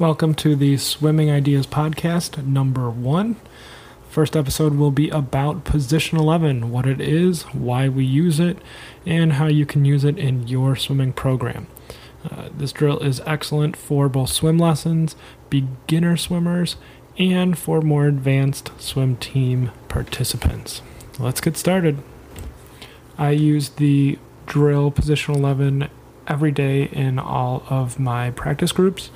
[0.00, 3.36] Welcome to the Swimming Ideas Podcast, number one.
[4.08, 8.56] First episode will be about Position 11, what it is, why we use it,
[9.04, 11.66] and how you can use it in your swimming program.
[12.24, 15.16] Uh, this drill is excellent for both swim lessons,
[15.50, 16.76] beginner swimmers,
[17.18, 20.80] and for more advanced swim team participants.
[21.18, 21.98] Let's get started.
[23.18, 25.90] I use the drill Position 11
[26.26, 29.10] every day in all of my practice groups.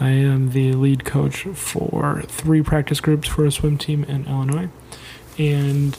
[0.00, 4.70] I am the lead coach for three practice groups for a swim team in Illinois.
[5.38, 5.96] And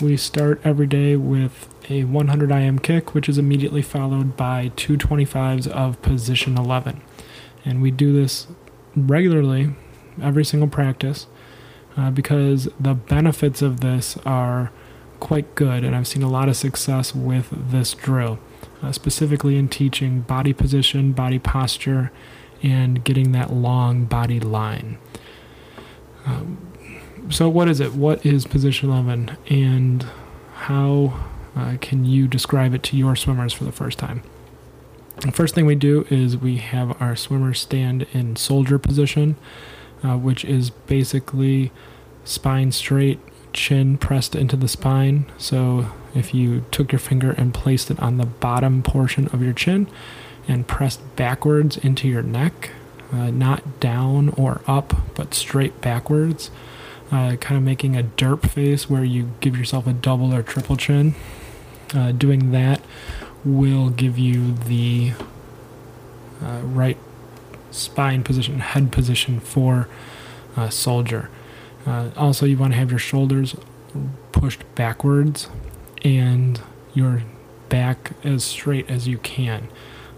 [0.00, 4.96] we start every day with a 100 IM kick, which is immediately followed by two
[4.96, 7.00] 25s of position 11.
[7.64, 8.48] And we do this
[8.96, 9.74] regularly,
[10.20, 11.28] every single practice,
[11.96, 14.72] uh, because the benefits of this are
[15.20, 15.84] quite good.
[15.84, 18.40] And I've seen a lot of success with this drill
[18.82, 22.10] uh, specifically in teaching body position, body posture,
[22.64, 24.98] and getting that long body line.
[26.26, 26.72] Um,
[27.28, 27.92] so, what is it?
[27.94, 30.06] What is position 11, and
[30.54, 34.22] how uh, can you describe it to your swimmers for the first time?
[35.18, 39.36] The first thing we do is we have our swimmers stand in soldier position,
[40.02, 41.70] uh, which is basically
[42.24, 43.20] spine straight,
[43.52, 45.30] chin pressed into the spine.
[45.38, 49.52] So if you took your finger and placed it on the bottom portion of your
[49.52, 49.86] chin
[50.46, 52.70] and pressed backwards into your neck,
[53.12, 56.50] uh, not down or up, but straight backwards,
[57.10, 60.76] uh, kind of making a derp face where you give yourself a double or triple
[60.76, 61.14] chin.
[61.94, 62.80] Uh, doing that
[63.44, 65.12] will give you the
[66.42, 66.96] uh, right
[67.70, 69.88] spine position, head position for
[70.56, 71.28] a soldier.
[71.86, 73.54] Uh, also, you want to have your shoulders
[74.32, 75.48] pushed backwards
[76.02, 76.60] and
[76.94, 77.22] your
[77.68, 79.68] back as straight as you can.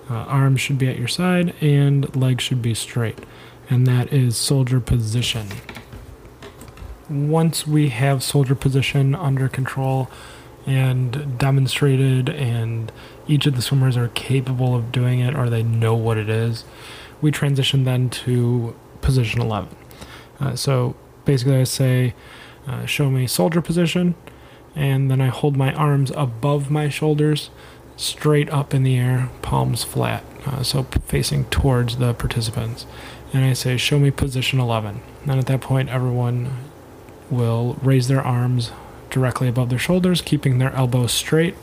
[0.08, 3.18] Uh, arms should be at your side and legs should be straight.
[3.68, 5.48] And that is soldier position.
[7.08, 10.08] Once we have soldier position under control
[10.64, 12.90] and demonstrated, and
[13.28, 16.64] each of the swimmers are capable of doing it or they know what it is,
[17.20, 19.74] we transition then to position 11.
[20.40, 22.14] Uh, so basically, I say,
[22.66, 24.14] uh, show me soldier position
[24.77, 27.50] and then I hold my arms above my shoulders,
[27.96, 32.86] straight up in the air, palms flat, uh, so facing towards the participants.
[33.33, 35.01] And I say, Show me position 11.
[35.27, 36.51] And at that point, everyone
[37.30, 38.70] will raise their arms
[39.11, 41.57] directly above their shoulders, keeping their elbows straight.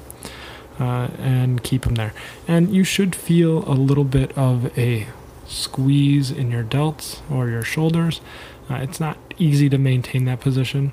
[0.80, 2.16] Uh, and keep them there.
[2.48, 5.06] And you should feel a little bit of a
[5.46, 8.22] squeeze in your delts or your shoulders.
[8.68, 10.92] Uh, it's not easy to maintain that position.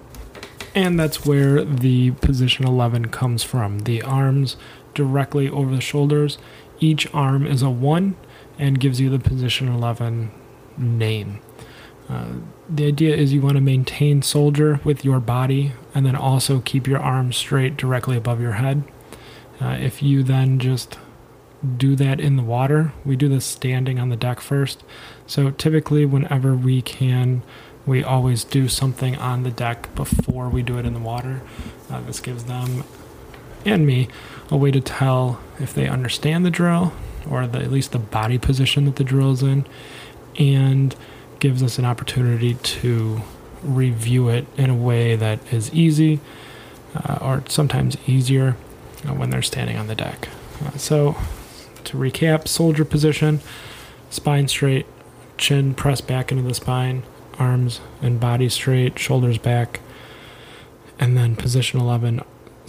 [0.74, 3.80] And that's where the position 11 comes from.
[3.80, 4.56] The arms
[4.94, 6.38] directly over the shoulders.
[6.78, 8.16] Each arm is a 1
[8.58, 10.30] and gives you the position 11
[10.76, 11.40] name.
[12.08, 12.26] Uh,
[12.68, 16.86] the idea is you want to maintain soldier with your body and then also keep
[16.86, 18.82] your arms straight directly above your head.
[19.60, 20.98] Uh, if you then just
[21.76, 24.82] do that in the water, we do this standing on the deck first.
[25.26, 27.42] So typically, whenever we can
[27.86, 31.42] we always do something on the deck before we do it in the water.
[31.90, 32.84] Uh, this gives them
[33.64, 34.08] and me
[34.50, 36.92] a way to tell if they understand the drill
[37.28, 39.66] or the, at least the body position that the drill is in,
[40.38, 40.96] and
[41.38, 43.20] gives us an opportunity to
[43.62, 46.20] review it in a way that is easy
[46.94, 48.56] uh, or sometimes easier
[49.06, 50.28] uh, when they're standing on the deck.
[50.64, 51.16] Uh, so,
[51.84, 53.40] to recap soldier position,
[54.10, 54.86] spine straight,
[55.38, 57.02] chin pressed back into the spine,
[57.38, 59.80] arms and body straight, shoulders back.
[60.98, 62.20] And then position 11,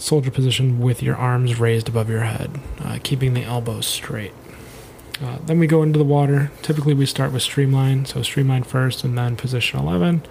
[0.02, 4.32] soldier position with your arms raised above your head, uh, keeping the elbows straight.
[5.22, 6.50] Uh, then we go into the water.
[6.60, 10.22] Typically, we start with streamline, so streamline first and then position 11.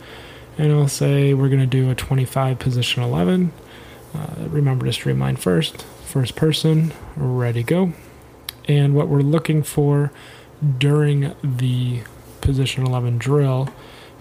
[0.57, 3.53] And I'll say we're going to do a 25 position 11.
[4.13, 7.93] Uh, remember to streamline first, first person, ready, go.
[8.67, 10.11] And what we're looking for
[10.77, 12.01] during the
[12.41, 13.69] position 11 drill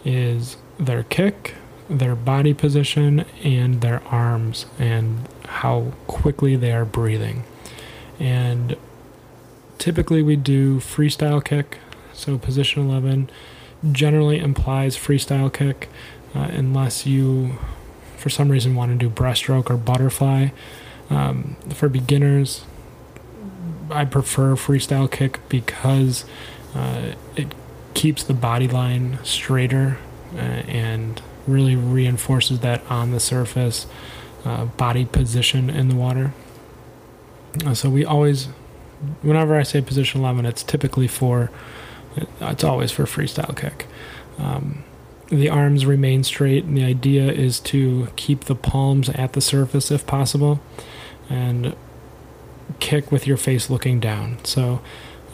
[0.05, 1.55] is their kick,
[1.90, 7.42] their body position, and their arms, and how quickly they are breathing.
[8.19, 8.76] And
[9.78, 11.78] typically we do freestyle kick,
[12.12, 13.31] so position 11
[13.92, 15.88] generally implies freestyle kick,
[16.34, 17.58] uh, unless you,
[18.16, 20.48] for some reason, want to do breaststroke or butterfly.
[21.08, 22.64] Um, for beginners,
[23.90, 26.25] I prefer freestyle kick because
[26.75, 27.48] uh, it
[27.94, 29.98] keeps the body line straighter
[30.34, 31.20] uh, and
[31.50, 33.87] really reinforces that on the surface
[34.44, 36.32] uh, body position in the water.
[37.67, 38.47] Uh, so we always,
[39.23, 41.50] whenever I say position 11, it's typically for
[42.41, 43.87] It's always for freestyle kick.
[44.38, 44.85] Um,
[45.29, 49.91] the arms remain straight, and the idea is to keep the palms at the surface
[49.91, 50.61] if possible,
[51.29, 51.76] and
[52.81, 54.38] kick with your face looking down.
[54.44, 54.81] So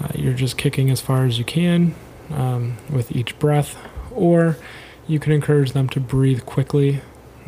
[0.02, 1.94] uh, you're just kicking as far as you can
[2.30, 3.76] um, with each breath,
[4.10, 4.56] or
[5.06, 7.00] you can encourage them to breathe quickly,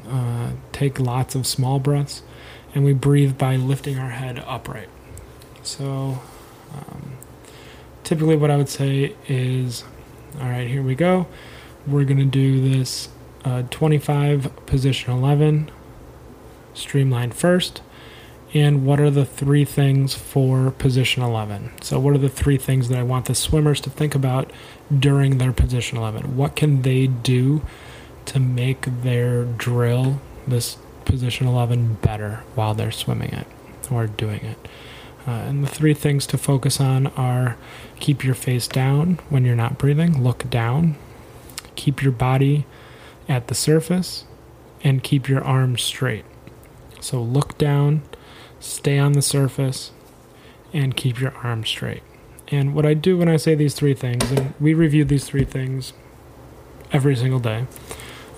[0.09, 2.23] uh, take lots of small breaths,
[2.75, 4.89] and we breathe by lifting our head upright.
[5.63, 6.21] So,
[6.75, 7.19] um,
[8.05, 9.85] typically, what I would say is
[10.41, 11.27] all right, here we go.
[11.87, 13.09] We're going to do this
[13.45, 15.71] uh, 25 position 11
[16.75, 17.83] streamline first.
[18.55, 21.83] And what are the three things for position 11?
[21.83, 24.51] So, what are the three things that I want the swimmers to think about
[24.97, 26.37] during their position 11?
[26.37, 27.63] What can they do
[28.27, 33.47] to make their drill, this position 11, better while they're swimming it
[33.91, 34.69] or doing it?
[35.27, 37.59] Uh, and the three things to focus on are
[38.01, 40.97] keep your face down when you're not breathing, look down,
[41.75, 42.65] keep your body
[43.29, 44.25] at the surface,
[44.83, 46.25] and keep your arms straight.
[47.01, 48.03] So look down,
[48.61, 49.93] stay on the surface,
[50.73, 52.03] and keep your arms straight.
[52.49, 55.45] And what I do when I say these three things, and we review these three
[55.45, 55.93] things
[56.93, 57.67] every single day,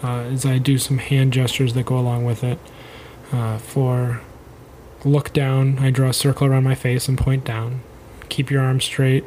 [0.03, 2.59] uh, is I do some hand gestures that go along with it.
[3.33, 4.21] Uh, for
[5.05, 7.81] look down, I draw a circle around my face and point down.
[8.29, 9.25] Keep your arms straight.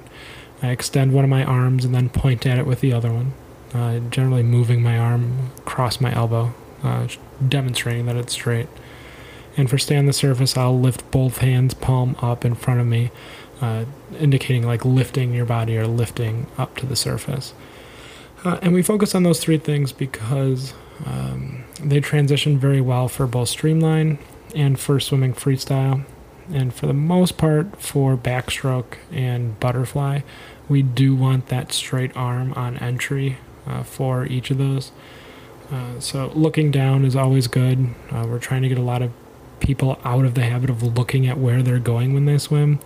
[0.62, 3.34] I extend one of my arms and then point at it with the other one.
[3.74, 6.54] Uh, generally moving my arm across my elbow,
[6.84, 7.08] uh,
[7.48, 8.68] demonstrating that it's straight.
[9.56, 12.88] And for stay on the surface, I'll lift both hands palm up in front of
[12.88, 13.12] me,
[13.62, 13.86] uh,
[14.20, 17.54] indicating like lifting your body or lifting up to the surface.
[18.44, 20.74] Uh, and we focus on those three things because
[21.06, 24.18] um, they transition very well for both streamline
[24.56, 26.04] and for swimming freestyle.
[26.52, 30.22] And for the most part, for backstroke and butterfly,
[30.68, 34.92] we do want that straight arm on entry uh, for each of those.
[35.72, 37.90] Uh, so looking down is always good.
[38.12, 39.12] Uh, we're trying to get a lot of
[39.64, 42.80] people out of the habit of looking at where they're going when they swim.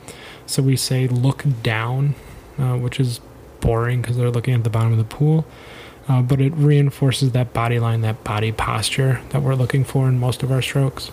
[0.46, 2.16] So we say look down,
[2.58, 3.20] uh, which is
[3.60, 5.46] boring because they're looking at the bottom of the pool.
[6.08, 10.18] Uh, but it reinforces that body line, that body posture that we're looking for in
[10.18, 11.12] most of our strokes.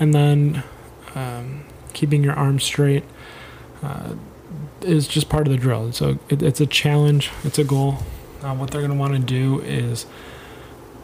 [0.00, 0.62] And then
[1.14, 3.04] um, keeping your arms straight
[3.82, 4.14] uh,
[4.80, 5.92] is just part of the drill.
[5.92, 7.98] So it, it's a challenge, it's a goal.
[8.42, 10.06] Uh, what they're going to want to do is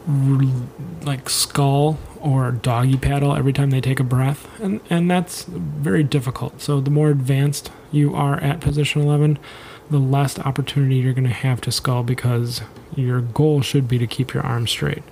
[0.07, 6.03] like scull or doggy paddle every time they take a breath and and that's very
[6.03, 6.61] difficult.
[6.61, 9.39] So the more advanced you are at position 11
[9.89, 12.61] the less opportunity you're going to have to scull because
[12.95, 15.03] your goal should be to keep your arms straight.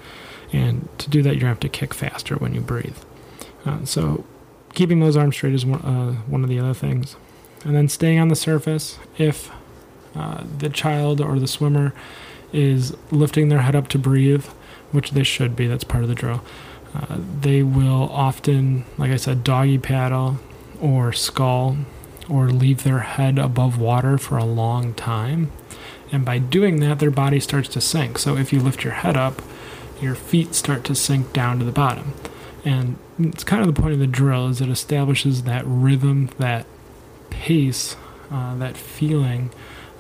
[0.54, 2.98] And to do that you have to kick faster when you breathe.
[3.66, 4.24] Uh, so
[4.74, 7.16] keeping those arms straight is one, uh, one of the other things.
[7.64, 9.52] And then staying on the surface if
[10.16, 11.94] uh, the child or the swimmer
[12.54, 14.46] is lifting their head up to breathe
[14.92, 15.68] which they should be.
[15.68, 16.44] That's part of the drill.
[16.94, 20.38] Uh, they will often, like I said, doggy paddle
[20.82, 21.78] or scull
[22.30, 25.52] or leave their head above water for a long time.
[26.12, 28.18] And by doing that, their body starts to sink.
[28.18, 29.42] So if you lift your head up,
[30.02, 32.14] your feet start to sink down to the bottom.
[32.64, 36.66] And it's kind of the point of the drill is it establishes that rhythm, that
[37.30, 37.96] pace,
[38.32, 39.52] uh, that feeling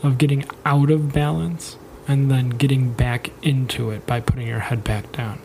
[0.03, 4.83] of getting out of balance and then getting back into it by putting your head
[4.83, 5.41] back down.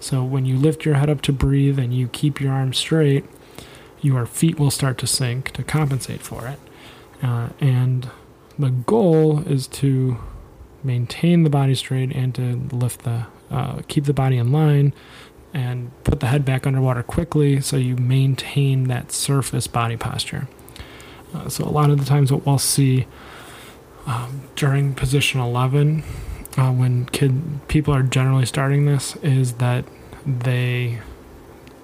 [0.00, 3.24] So when you lift your head up to breathe and you keep your arms straight,
[4.00, 6.58] your feet will start to sink to compensate for it.
[7.22, 8.10] Uh, and
[8.58, 10.18] the goal is to
[10.82, 14.92] maintain the body straight and to lift the uh, keep the body in line
[15.54, 20.48] and put the head back underwater quickly so you maintain that surface body posture.
[21.34, 23.06] Uh, so a lot of the times what we'll see
[24.06, 26.02] um, during position 11
[26.56, 29.84] uh, when kid people are generally starting this is that
[30.26, 31.00] they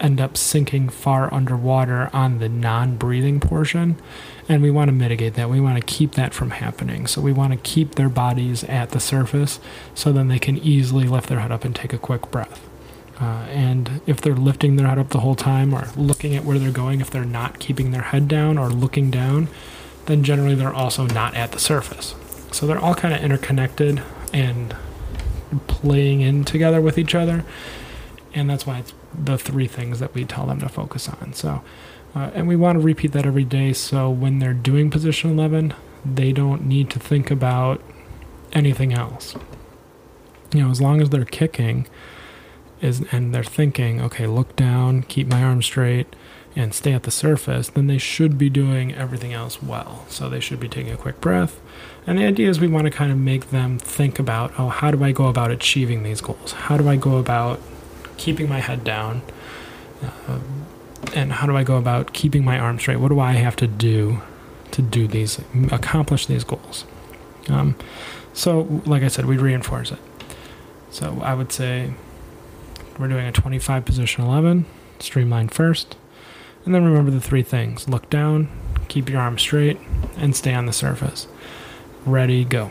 [0.01, 4.01] end up sinking far underwater on the non-breathing portion
[4.49, 5.51] and we want to mitigate that.
[5.51, 7.07] We want to keep that from happening.
[7.07, 9.61] So we want to keep their bodies at the surface
[9.95, 12.67] so then they can easily lift their head up and take a quick breath.
[13.21, 16.59] Uh, and if they're lifting their head up the whole time or looking at where
[16.59, 19.49] they're going if they're not keeping their head down or looking down
[20.09, 22.15] then generally they're also not at the surface.
[22.51, 24.75] So they're all kind of interconnected and
[25.67, 27.45] playing in together with each other.
[28.35, 31.35] And that's why it's the three things that we tell them to focus on.
[31.35, 31.63] So,
[32.15, 33.73] uh, and we want to repeat that every day.
[33.75, 35.75] So when they're doing position 11,
[36.05, 37.83] they don't need to think about
[38.53, 39.37] anything else.
[40.55, 41.87] You know, as long as they're kicking
[42.81, 46.15] is and they're thinking, okay, look down, keep my arm straight,
[46.59, 50.05] and stay at the surface, then they should be doing everything else well.
[50.09, 51.61] So they should be taking a quick breath.
[52.05, 54.91] And the idea is we want to kind of make them think about, oh, how
[54.91, 56.53] do I go about achieving these goals?
[56.53, 57.61] How do I go about
[58.17, 59.23] keeping my head down?
[60.03, 60.41] Uh,
[61.15, 62.97] and how do I go about keeping my arm straight?
[62.97, 64.21] What do I have to do
[64.73, 65.39] to do these,
[65.71, 66.85] accomplish these goals?
[67.49, 67.77] Um,
[68.33, 70.01] so, like I said, we reinforce it.
[70.91, 71.93] So I would say
[72.99, 74.67] we're doing a 25 position 11,
[74.99, 75.97] streamline first,
[76.65, 78.49] and then remember the three things look down,
[78.89, 79.79] keep your arm straight,
[80.17, 81.27] and stay on the surface.
[82.05, 82.71] Ready, go.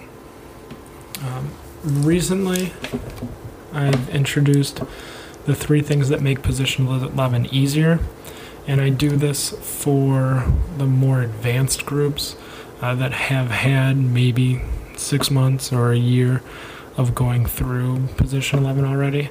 [1.23, 1.51] Um,
[1.83, 2.73] recently,
[3.73, 4.81] I've introduced
[5.45, 7.99] the three things that make position 11 easier,
[8.67, 10.45] and I do this for
[10.77, 12.35] the more advanced groups
[12.81, 14.61] uh, that have had maybe
[14.95, 16.41] six months or a year
[16.97, 19.29] of going through position 11 already.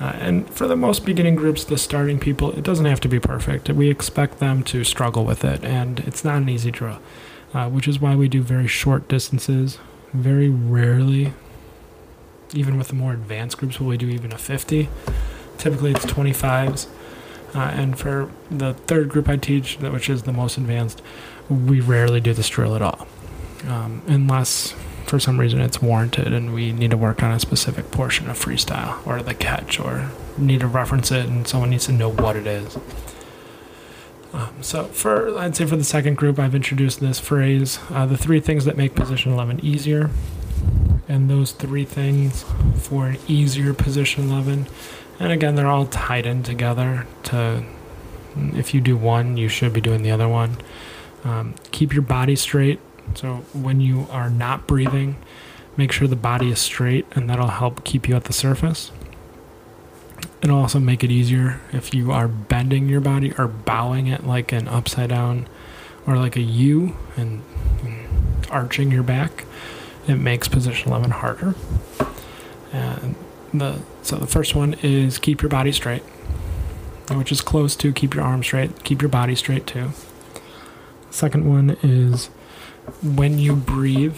[0.00, 3.18] Uh, and for the most beginning groups, the starting people, it doesn't have to be
[3.18, 3.68] perfect.
[3.68, 7.00] We expect them to struggle with it, and it's not an easy drill,
[7.52, 9.78] uh, which is why we do very short distances.
[10.12, 11.32] Very rarely,
[12.54, 14.88] even with the more advanced groups, will we do even a 50.
[15.58, 16.86] Typically, it's 25s.
[17.54, 21.02] Uh, and for the third group I teach, which is the most advanced,
[21.48, 23.06] we rarely do this drill at all.
[23.66, 24.74] Um, unless
[25.08, 28.38] for some reason it's warranted and we need to work on a specific portion of
[28.38, 32.36] freestyle or the catch or need to reference it and someone needs to know what
[32.36, 32.76] it is.
[34.32, 38.16] Um, so for I'd say for the second group, I've introduced this phrase: uh, the
[38.16, 40.10] three things that make position 11 easier,
[41.08, 42.44] and those three things
[42.76, 44.66] for an easier position 11.
[45.18, 47.06] And again, they're all tied in together.
[47.24, 47.64] To
[48.36, 50.58] if you do one, you should be doing the other one.
[51.24, 52.80] Um, keep your body straight
[53.14, 55.16] so when you are not breathing,
[55.76, 58.90] make sure the body is straight, and that'll help keep you at the surface.
[60.42, 64.52] It'll also make it easier if you are bending your body or bowing it like
[64.52, 65.48] an upside down
[66.06, 67.42] or like a U and,
[68.50, 69.44] arching your back.
[70.06, 71.54] It makes position 11 harder.
[72.72, 73.14] And
[73.52, 76.02] the so the first one is keep your body straight,
[77.10, 79.90] which is close to keep your arms straight, keep your body straight too.
[81.10, 82.30] Second one is
[83.02, 84.16] when you breathe,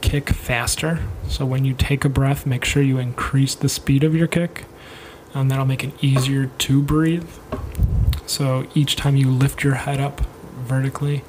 [0.00, 1.00] kick faster.
[1.28, 4.64] So when you take a breath, make sure you increase the speed of your kick,
[5.34, 7.28] and that'll make it easier to breathe.
[8.26, 10.20] So each time you lift your head up
[10.56, 11.22] vertically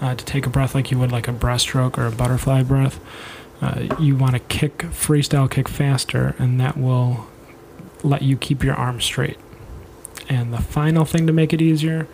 [0.00, 3.00] uh, to take a breath like you would like a breaststroke or a butterfly breath,
[3.60, 7.26] uh, you want to kick freestyle kick faster, and that will
[8.02, 9.36] let you keep your arms straight.
[10.28, 12.06] And the final thing to make it easier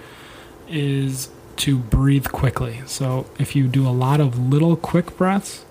[0.69, 2.83] is to breathe quickly.
[2.87, 5.65] So if you do a lot of little quick breaths,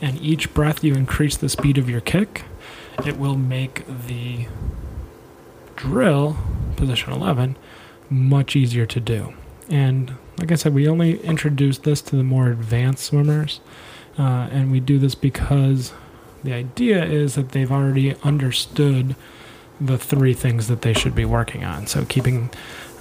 [0.00, 2.42] and each breath you increase the speed of your kick,
[3.06, 4.46] it will make the
[5.76, 6.36] drill,
[6.76, 7.56] position 11,
[8.10, 9.32] much easier to do.
[9.68, 13.60] And like I said, we only introduce this to the more advanced swimmers,
[14.18, 15.92] uh, and we do this because
[16.42, 19.14] the idea is that they've already understood
[19.80, 21.86] the three things that they should be working on.
[21.86, 22.50] So keeping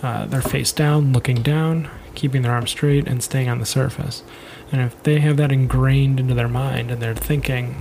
[0.01, 4.23] uh, their face down, looking down, keeping their arms straight, and staying on the surface.
[4.71, 7.75] And if they have that ingrained into their mind and they're thinking,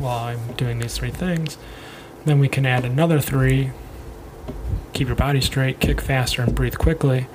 [0.00, 1.58] well, I'm doing these three things,
[2.24, 3.72] then we can add another three
[4.94, 7.26] keep your body straight, kick faster, and breathe quickly.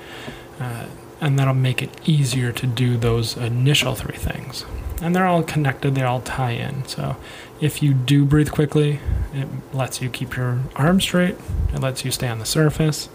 [0.60, 0.86] Uh,
[1.22, 4.66] and that'll make it easier to do those initial three things.
[5.02, 6.86] And they're all connected, they all tie in.
[6.86, 7.18] So
[7.62, 9.00] if you do breathe quickly,
[9.34, 11.36] it lets you keep your arms straight,
[11.74, 13.10] it lets you stay on the surface.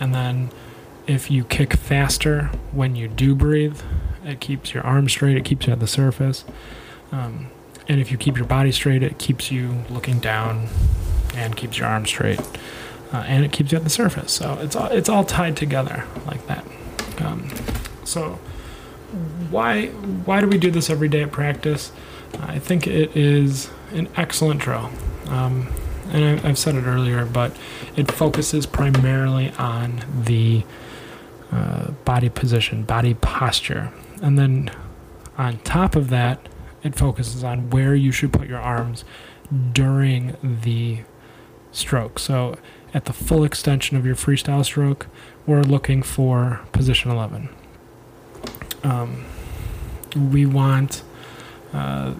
[0.00, 0.50] And then
[1.06, 3.80] if you kick faster when you do breathe,
[4.24, 6.44] it keeps your arms straight, it keeps you at the surface.
[7.12, 7.48] Um,
[7.88, 10.68] and if you keep your body straight, it keeps you looking down
[11.34, 12.40] and keeps your arms straight.
[13.12, 14.32] Uh, and it keeps you at the surface.
[14.32, 16.64] So it's all, it's all tied together like that.
[17.20, 17.48] Um,
[18.04, 18.38] so
[19.50, 21.92] why why do we do this every day at practice?
[22.40, 24.90] I think it is an excellent drill.
[25.28, 25.68] Um,
[26.10, 27.56] and I, have said it earlier, but
[27.96, 30.64] it focuses primarily on the
[31.54, 33.92] uh, body position, body posture.
[34.20, 34.72] And then
[35.38, 36.48] on top of that,
[36.82, 39.04] it focuses on where you should put your arms
[39.72, 41.02] during the
[41.70, 42.18] stroke.
[42.18, 42.56] So
[42.92, 45.06] at the full extension of your freestyle stroke,
[45.46, 47.48] we're looking for position 11.
[48.82, 49.24] Um,
[50.16, 51.02] we want
[51.72, 52.14] uh,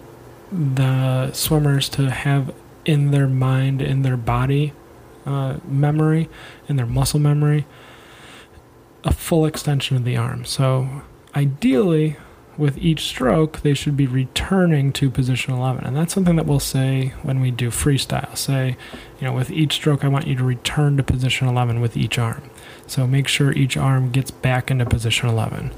[0.49, 2.53] the swimmers to have
[2.85, 4.71] in their mind, in their body
[5.25, 6.29] uh, memory,
[6.69, 7.65] in their muscle memory,
[9.05, 10.43] a full extension of the arm.
[10.43, 11.03] So
[11.35, 12.17] ideally,
[12.57, 15.85] with each stroke, they should be returning to position 11.
[15.85, 18.35] And that's something that we'll say when we do freestyle.
[18.37, 18.77] Say,
[19.19, 22.17] you know, with each stroke, I want you to return to position 11 with each
[22.17, 22.49] arm.
[22.87, 25.71] So make sure each arm gets back into position 11.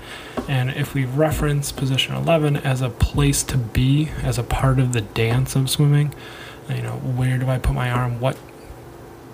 [0.47, 4.93] And if we reference position 11 as a place to be, as a part of
[4.93, 6.13] the dance of swimming,
[6.69, 8.19] you know, where do I put my arm?
[8.19, 8.37] What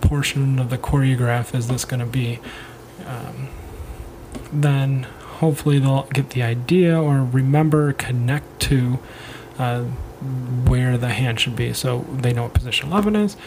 [0.02, 2.40] portion of the choreograph is this going to be?
[3.06, 3.50] Um,
[4.54, 5.04] then
[5.40, 9.00] hopefully they'll get the idea or remember, connect to
[9.58, 11.74] uh, where the hand should be.
[11.74, 13.38] So they know what position 11 is.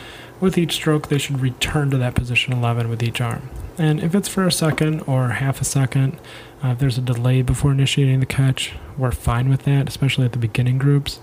[0.41, 3.49] With each stroke, they should return to that position 11 with each arm.
[3.79, 6.19] And if it's for a second or half a second,
[6.63, 10.33] uh, if there's a delay before initiating the catch, we're fine with that, especially at
[10.33, 11.21] the beginning groups.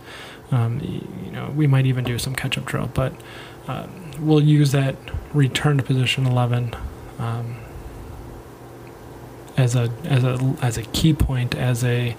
[0.51, 0.79] Um,
[1.25, 3.13] you know, we might even do some catch-up drill, but
[3.67, 3.87] uh,
[4.19, 4.95] we'll use that
[5.33, 6.75] return to position 11
[7.19, 7.55] um,
[9.57, 12.15] as a as a as a key point, as a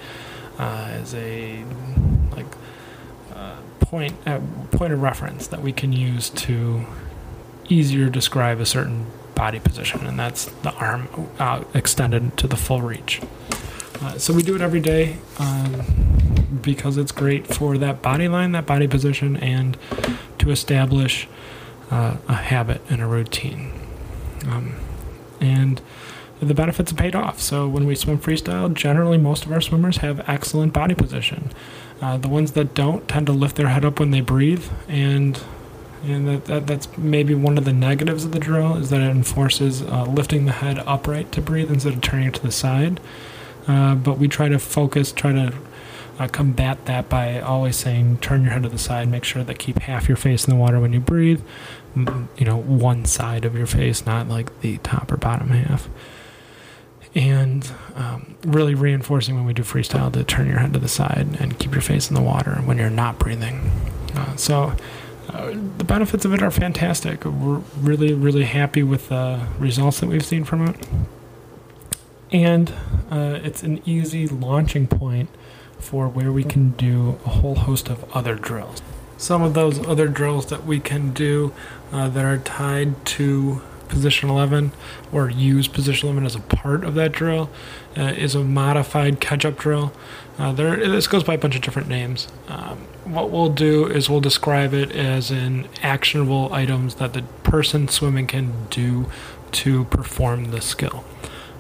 [0.58, 1.64] uh, as a
[2.36, 2.46] like
[3.34, 4.40] uh, point uh,
[4.72, 6.84] point of reference that we can use to
[7.68, 11.08] easier describe a certain body position, and that's the arm
[11.74, 13.20] extended to the full reach.
[14.00, 18.52] Uh, so we do it every day um, because it's great for that body line,
[18.52, 19.76] that body position, and
[20.38, 21.28] to establish
[21.90, 23.72] uh, a habit and a routine.
[24.46, 24.74] Um,
[25.40, 25.80] and
[26.44, 27.40] the benefits have paid off.
[27.40, 31.50] So when we swim freestyle, generally most of our swimmers have excellent body position.
[32.00, 35.40] Uh, the ones that don't tend to lift their head up when they breathe, and
[36.04, 39.08] and that, that, that's maybe one of the negatives of the drill is that it
[39.08, 43.00] enforces uh, lifting the head upright to breathe instead of turning it to the side.
[43.66, 45.54] Uh, but we try to focus, try to
[46.18, 49.58] uh, combat that by always saying turn your head to the side, make sure that
[49.58, 51.40] keep half your face in the water when you breathe.
[51.96, 55.88] You know, one side of your face, not like the top or bottom half.
[57.14, 61.28] And um, really reinforcing when we do freestyle to turn your head to the side
[61.38, 63.70] and keep your face in the water when you're not breathing.
[64.14, 64.74] Uh, so,
[65.28, 67.24] uh, the benefits of it are fantastic.
[67.24, 70.76] We're really, really happy with the results that we've seen from it.
[72.30, 72.72] And
[73.10, 75.28] uh, it's an easy launching point
[75.78, 78.82] for where we can do a whole host of other drills.
[79.16, 81.52] Some of those other drills that we can do
[81.92, 83.62] uh, that are tied to
[83.94, 84.72] position 11
[85.12, 87.48] or use position 11 as a part of that drill
[87.96, 89.92] uh, is a modified catch up drill.
[90.38, 92.28] Uh, there, this goes by a bunch of different names.
[92.48, 97.88] Um, what we'll do is we'll describe it as in actionable items that the person
[97.88, 99.06] swimming can do
[99.52, 101.04] to perform the skill.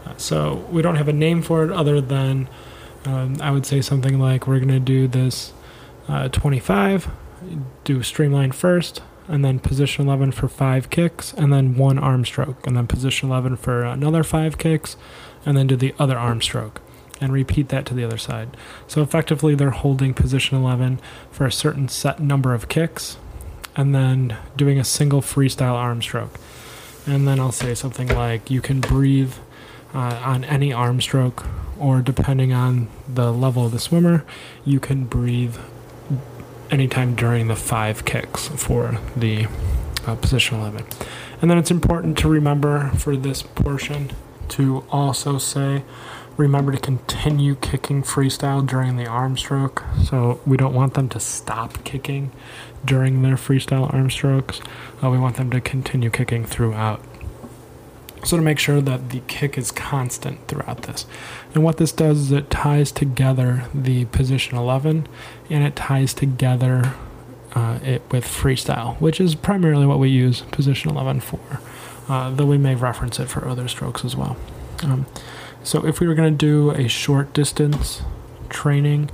[0.04, 2.48] Uh, so we don't have a name for it other than
[3.06, 5.52] um, I would say something like we're going to do this
[6.08, 7.08] uh, 25,
[7.84, 12.66] do streamline first, and then position 11 for five kicks, and then one arm stroke,
[12.66, 14.96] and then position 11 for another five kicks,
[15.46, 16.80] and then do the other arm stroke,
[17.20, 18.56] and repeat that to the other side.
[18.86, 23.16] So effectively, they're holding position 11 for a certain set number of kicks,
[23.76, 26.38] and then doing a single freestyle arm stroke.
[27.06, 29.34] And then I'll say something like, you can breathe
[29.94, 31.44] uh, on any arm stroke,
[31.78, 34.24] or depending on the level of the swimmer,
[34.64, 35.56] you can breathe
[36.74, 39.46] anytime during the five kicks for the
[40.06, 40.84] uh, position 11.
[41.40, 44.10] And then it's important to remember for this portion
[44.48, 45.84] to also say,
[46.36, 49.84] remember to continue kicking freestyle during the arm stroke.
[50.02, 52.32] So we don't want them to stop kicking
[52.84, 54.60] during their freestyle arm strokes.
[55.02, 57.00] Uh, we want them to continue kicking throughout.
[58.24, 61.06] So to make sure that the kick is constant throughout this.
[61.54, 65.06] And what this does is it ties together the position 11
[65.50, 66.94] and it ties together
[67.54, 71.60] uh, it with freestyle, which is primarily what we use position 11 for,
[72.08, 74.36] uh, though we may reference it for other strokes as well.
[74.82, 75.06] Um,
[75.62, 78.02] so if we were going to do a short distance
[78.48, 79.10] training,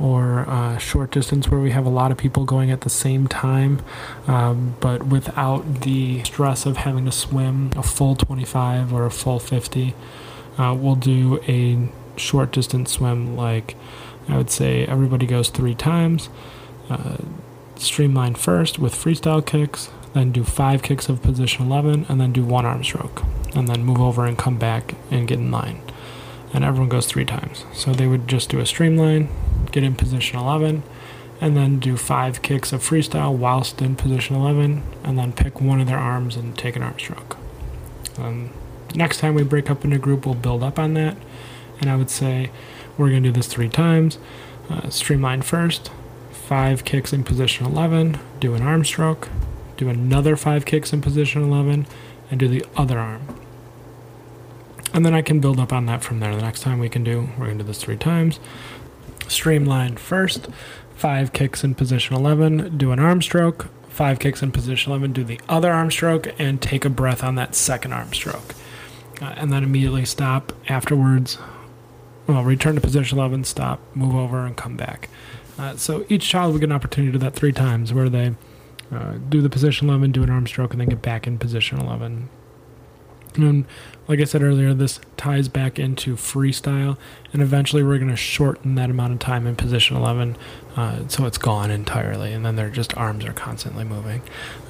[0.00, 3.28] or uh, short distance where we have a lot of people going at the same
[3.28, 3.82] time,
[4.26, 9.38] um, but without the stress of having to swim a full 25 or a full
[9.38, 9.94] 50.
[10.58, 13.76] Uh, we'll do a short distance swim like
[14.28, 16.28] I would say everybody goes three times.
[16.88, 17.16] Uh,
[17.76, 22.44] streamline first with freestyle kicks, then do five kicks of position 11, and then do
[22.44, 23.22] one arm stroke,
[23.54, 25.80] and then move over and come back and get in line.
[26.52, 27.64] And everyone goes three times.
[27.72, 29.28] So they would just do a streamline,
[29.70, 30.82] get in position 11,
[31.40, 35.80] and then do five kicks of freestyle whilst in position 11, and then pick one
[35.80, 37.36] of their arms and take an arm stroke.
[38.18, 38.50] Um,
[38.94, 41.16] next time we break up into group, we'll build up on that,
[41.80, 42.50] and I would say
[42.98, 44.18] we're going to do this three times.
[44.68, 45.90] Uh, streamline first,
[46.30, 49.28] five kicks in position 11, do an arm stroke,
[49.78, 51.86] do another five kicks in position 11,
[52.30, 53.39] and do the other arm.
[54.92, 56.34] And then I can build up on that from there.
[56.34, 58.40] The next time we can do, we're going to do this three times.
[59.28, 60.48] streamline first,
[60.96, 65.24] five kicks in position 11, do an arm stroke, five kicks in position 11, do
[65.24, 68.54] the other arm stroke, and take a breath on that second arm stroke.
[69.22, 71.38] Uh, and then immediately stop afterwards.
[72.26, 75.08] Well, return to position 11, stop, move over, and come back.
[75.58, 78.34] Uh, so each child will get an opportunity to do that three times where they
[78.90, 81.78] uh, do the position 11, do an arm stroke, and then get back in position
[81.78, 82.28] 11.
[83.36, 83.64] And
[84.08, 86.96] like I said earlier, this ties back into freestyle,
[87.32, 90.36] and eventually we're going to shorten that amount of time in position 11
[90.76, 94.22] uh, so it's gone entirely, and then their just arms are constantly moving.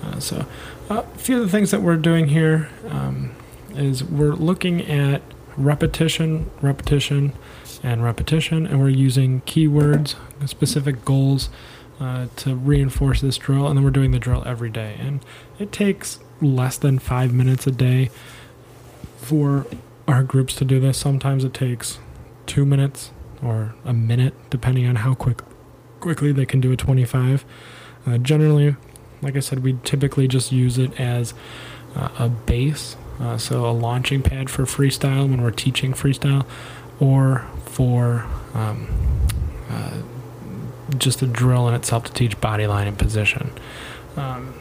[0.02, 0.46] Uh, so,
[0.88, 3.34] a few of the things that we're doing here um,
[3.74, 5.22] is we're looking at
[5.56, 7.32] repetition, repetition,
[7.82, 10.14] and repetition, and we're using keywords,
[10.46, 11.48] specific goals.
[12.00, 14.96] Uh, to reinforce this drill, and then we're doing the drill every day.
[14.98, 15.22] And
[15.58, 18.08] it takes less than five minutes a day
[19.20, 19.66] for
[20.08, 20.98] our groups to do this.
[20.98, 21.98] Sometimes it takes
[22.46, 23.10] two minutes
[23.42, 25.42] or a minute, depending on how quick
[26.00, 27.44] quickly they can do a 25.
[28.06, 28.74] Uh, generally,
[29.22, 31.34] like I said, we typically just use it as
[31.94, 36.46] uh, a base, uh, so a launching pad for freestyle when we're teaching freestyle,
[36.98, 38.88] or for um,
[39.68, 39.98] uh,
[40.96, 43.52] just a drill in itself to teach body line and position.
[44.16, 44.54] Um,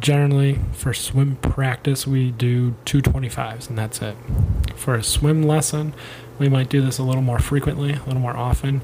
[0.00, 4.16] generally for swim practice we do 225s and that's it.
[4.74, 5.94] For a swim lesson
[6.38, 8.82] we might do this a little more frequently a little more often.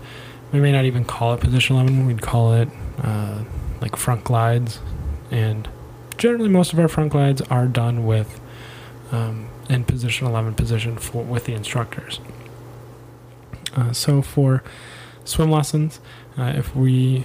[0.52, 2.68] We may not even call it position 11 we'd call it
[3.02, 3.44] uh,
[3.80, 4.78] like front glides.
[5.30, 5.68] And
[6.16, 8.40] generally most of our front glides are done with
[9.12, 12.20] um, in position 11 position for with the instructors.
[13.74, 14.62] Uh, so for
[15.24, 16.00] swim lessons
[16.38, 17.24] uh, if we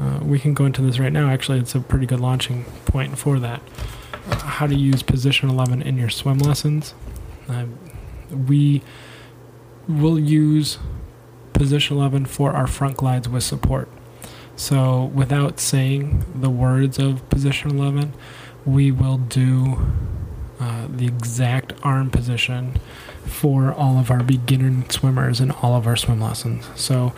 [0.00, 1.28] uh, we can go into this right now.
[1.28, 3.60] Actually, it's a pretty good launching point for that.
[4.30, 6.94] Uh, how to use position 11 in your swim lessons.
[7.48, 7.66] Uh,
[8.30, 8.82] we
[9.88, 10.78] will use
[11.52, 13.88] position 11 for our front glides with support.
[14.54, 18.12] So, without saying the words of position 11,
[18.64, 19.78] we will do
[20.60, 22.80] uh, the exact arm position
[23.24, 26.68] for all of our beginner swimmers in all of our swim lessons.
[26.74, 27.12] So,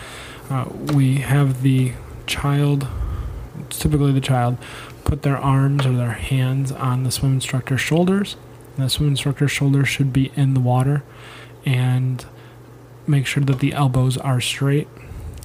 [0.50, 1.92] uh, we have the
[2.30, 2.86] child,
[3.68, 4.56] typically the child,
[5.04, 8.36] put their arms or their hands on the swim instructor's shoulders.
[8.76, 11.02] And the swim instructor's shoulders should be in the water
[11.66, 12.24] and
[13.06, 14.88] make sure that the elbows are straight.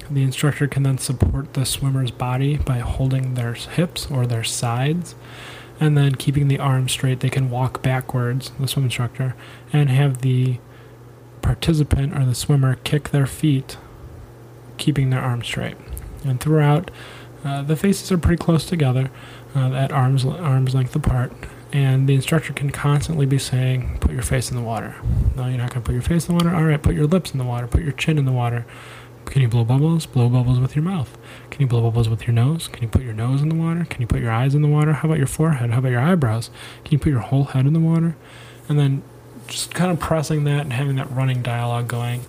[0.08, 5.16] The instructor can then support the swimmer's body by holding their hips or their sides.
[5.80, 9.34] And then keeping the arms straight, they can walk backwards, the swim instructor,
[9.72, 10.58] and have the
[11.42, 13.76] participant or the swimmer kick their feet,
[14.78, 15.76] keeping their arms straight
[16.28, 16.90] and throughout,
[17.44, 19.10] uh, the faces are pretty close together,
[19.54, 21.32] uh, at arms arms length apart,
[21.72, 24.94] and the instructor can constantly be saying, "Put your face in the water."
[25.36, 26.56] No, you're not going to put your face in the water.
[26.56, 27.66] All right, put your lips in the water.
[27.66, 28.64] Put your chin in the water.
[29.26, 30.06] Can you blow bubbles?
[30.06, 31.18] Blow bubbles with your mouth.
[31.50, 32.68] Can you blow bubbles with your nose?
[32.68, 33.84] Can you put your nose in the water?
[33.84, 34.92] Can you put your eyes in the water?
[34.92, 35.70] How about your forehead?
[35.70, 36.50] How about your eyebrows?
[36.84, 38.16] Can you put your whole head in the water?
[38.68, 39.02] And then
[39.48, 42.22] just kind of pressing that and having that running dialogue going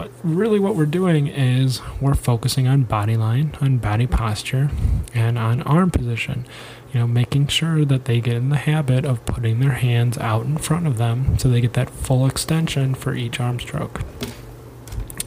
[0.00, 4.70] but really, what we're doing is we're focusing on body line, on body posture,
[5.12, 6.46] and on arm position.
[6.94, 10.46] You know, making sure that they get in the habit of putting their hands out
[10.46, 14.00] in front of them so they get that full extension for each arm stroke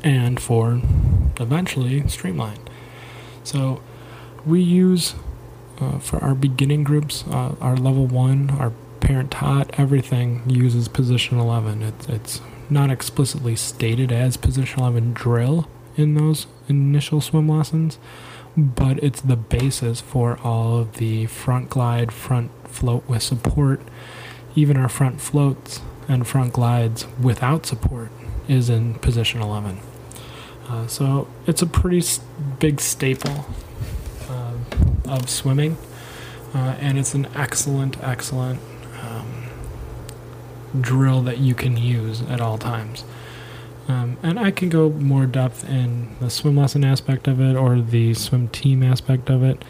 [0.03, 0.81] and for
[1.39, 2.67] eventually streamline.
[3.43, 3.79] So,
[4.43, 5.13] we use
[5.79, 11.37] uh, for our beginning groups, uh, our level one, our parent taught, everything uses position
[11.37, 11.83] 11.
[11.83, 12.41] It's, it's
[12.73, 17.99] not explicitly stated as position 11 drill in those initial swim lessons,
[18.57, 23.81] but it's the basis for all of the front glide, front float with support.
[24.55, 28.09] Even our front floats and front glides without support
[28.47, 29.79] is in position 11.
[30.67, 32.03] Uh, so it's a pretty
[32.59, 33.45] big staple
[34.29, 34.53] uh,
[35.05, 35.77] of swimming,
[36.53, 38.59] uh, and it's an excellent, excellent
[40.79, 43.03] drill that you can use at all times.
[43.87, 47.81] Um, and I can go more depth in the swim lesson aspect of it or
[47.81, 49.63] the swim team aspect of it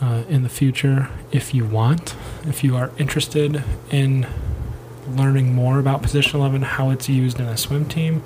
[0.00, 2.14] uh, in the future if you want.
[2.44, 4.26] If you are interested in
[5.08, 8.22] learning more about Position 11, how it's used in a swim team,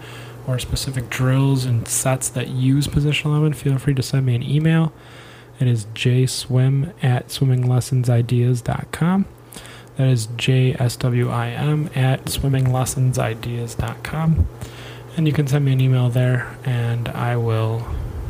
[0.46, 4.42] or specific drills and sets that use Position 11, feel free to send me an
[4.42, 4.92] email.
[5.58, 9.26] It is jswim at swimminglessonsideas.com.
[10.00, 14.48] That is JSWIM at swimminglessonsideas.com.
[15.14, 17.86] And you can send me an email there and I will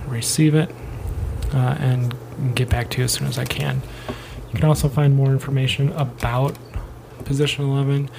[0.09, 0.69] receive it
[1.55, 2.13] uh, and
[2.57, 3.83] get back to you as soon as I can.
[4.53, 6.59] You can also find more information about
[7.25, 8.11] Position 11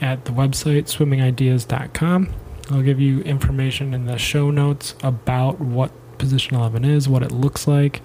[0.00, 2.28] at the website swimmingideas.com.
[2.72, 7.30] I'll give you information in the show notes about what Position 11 is, what it
[7.30, 8.02] looks like,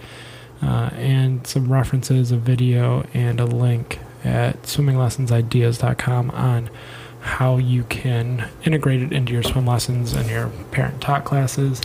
[0.61, 6.69] uh, and some references, a video, and a link at swimminglessonsideas.com on
[7.21, 11.81] how you can integrate it into your swim lessons and your parent taught classes,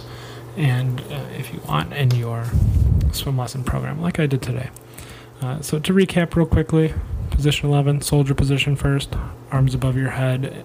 [0.57, 2.47] and uh, if you want, in your
[3.13, 4.71] swim lesson program, like I did today.
[5.43, 6.95] Uh, so, to recap real quickly
[7.31, 9.15] position 11, soldier position first,
[9.51, 10.65] arms above your head,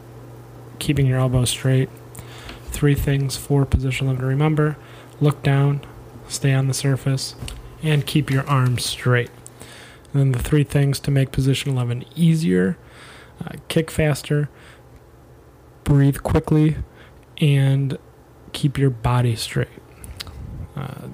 [0.80, 1.90] keeping your elbows straight.
[2.68, 4.78] Three things for position 11 to remember
[5.20, 5.82] look down,
[6.28, 7.36] stay on the surface,
[7.84, 9.30] and keep your arms straight.
[10.14, 12.78] And then the three things to make position 11 easier
[13.46, 14.50] uh, kick faster,
[15.84, 16.78] breathe quickly,
[17.40, 17.98] and
[18.54, 19.68] keep your body straight.
[20.76, 21.08] Uh,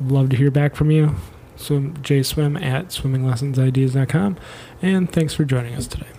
[0.00, 1.14] love to hear back from you.
[1.56, 4.36] Swim jswim at swimminglessonsideas.com.
[4.82, 6.13] And thanks for joining us today.